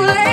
[0.00, 0.29] too late.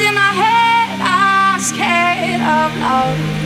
[0.00, 3.37] in my head, I'm scared of love.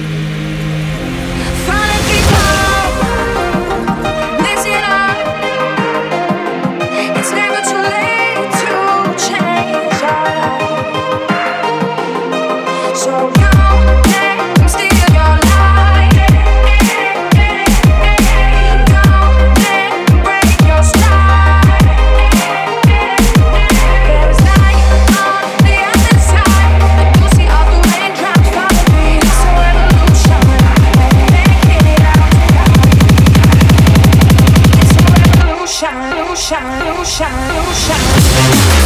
[36.42, 38.81] shine, shine, shine.